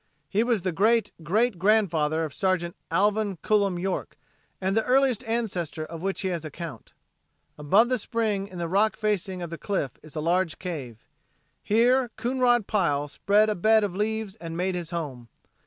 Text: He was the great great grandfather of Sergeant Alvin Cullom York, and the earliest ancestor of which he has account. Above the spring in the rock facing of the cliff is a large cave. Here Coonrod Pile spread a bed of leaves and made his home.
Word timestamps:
He 0.27 0.43
was 0.43 0.63
the 0.63 0.71
great 0.71 1.11
great 1.21 1.59
grandfather 1.59 2.23
of 2.23 2.33
Sergeant 2.33 2.75
Alvin 2.89 3.37
Cullom 3.43 3.77
York, 3.79 4.17
and 4.59 4.75
the 4.75 4.83
earliest 4.83 5.23
ancestor 5.25 5.85
of 5.85 6.01
which 6.01 6.21
he 6.21 6.29
has 6.29 6.43
account. 6.43 6.93
Above 7.55 7.87
the 7.87 7.99
spring 7.99 8.47
in 8.47 8.57
the 8.57 8.67
rock 8.67 8.97
facing 8.97 9.43
of 9.43 9.51
the 9.51 9.59
cliff 9.59 9.99
is 10.01 10.15
a 10.15 10.19
large 10.19 10.57
cave. 10.57 11.05
Here 11.61 12.09
Coonrod 12.17 12.65
Pile 12.65 13.09
spread 13.09 13.47
a 13.47 13.53
bed 13.53 13.83
of 13.83 13.95
leaves 13.95 14.33
and 14.37 14.57
made 14.57 14.73
his 14.73 14.89
home. 14.89 15.27